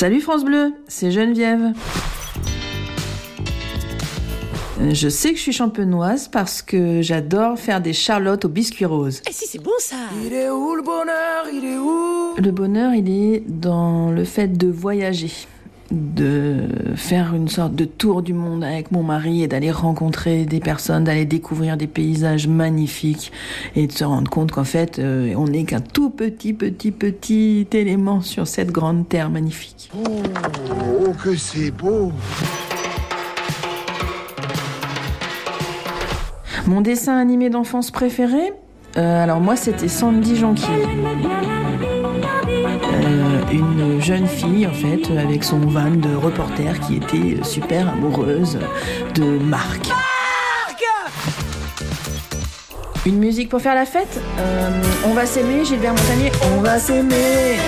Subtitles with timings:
[0.00, 1.72] Salut France Bleu, c'est Geneviève.
[4.80, 8.84] Euh, Je sais que je suis champenoise parce que j'adore faire des charlottes au biscuit
[8.84, 9.22] rose.
[9.28, 11.46] Eh si, c'est bon ça Il est où le bonheur?
[11.52, 12.36] Il est où?
[12.40, 15.32] Le bonheur, il est dans le fait de voyager,
[15.90, 20.60] de faire une sorte de tour du monde avec mon mari et d'aller rencontrer des
[20.60, 23.32] personnes, d'aller découvrir des paysages magnifiques
[23.74, 27.66] et de se rendre compte qu'en fait, euh, on n'est qu'un tout petit, petit, petit
[27.72, 29.90] élément sur cette grande terre magnifique.
[29.96, 30.22] Oh,
[31.06, 32.12] oh, que c'est beau
[36.66, 38.52] Mon dessin animé d'enfance préféré
[38.98, 40.66] euh, Alors moi, c'était Sandy Jonquier.
[42.98, 48.58] Euh, une jeune fille, en fait, avec son van de reporter qui était super amoureuse
[49.14, 49.88] de Marc.
[53.06, 54.20] Une musique pour faire la fête?
[54.38, 54.70] Euh,
[55.06, 56.32] On va s'aimer, Gilbert Montagnier.
[56.52, 57.58] On va s'aimer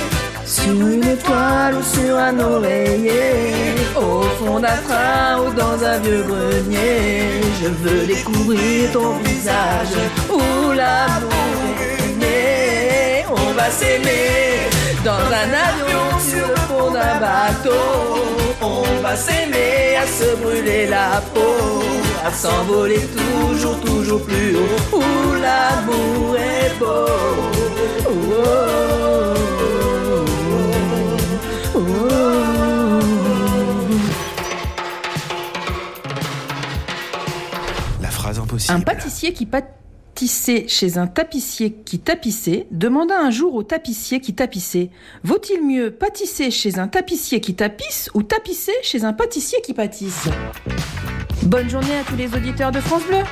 [0.45, 6.25] sur une étoile ou sur un oreiller, au fond d'un train ou dans un vieux
[6.25, 7.23] grenier.
[7.63, 9.97] Je veux découvrir ton visage
[10.29, 11.31] où l'amour.
[13.33, 14.30] On va s'aimer
[15.05, 17.71] dans un avion sur le fond d'un bateau.
[18.61, 21.83] On va s'aimer à se brûler la peau,
[22.25, 24.97] à s'envoler toujours, toujours plus haut.
[24.97, 25.03] Où
[25.41, 27.07] l'amour est beau.
[28.07, 28.61] Oh.
[38.03, 38.75] La phrase impossible.
[38.75, 39.47] Un pâtissier qui
[40.21, 44.91] pâtissait chez un tapissier qui tapissait demanda un jour au tapissier qui tapissait
[45.25, 50.29] Vaut-il mieux pâtisser chez un tapissier qui tapisse ou tapisser chez un pâtissier qui pâtisse?
[51.45, 53.23] Bonne journée à tous les auditeurs de France Bleu